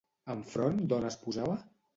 [0.35, 1.59] Enfront d'on es posava?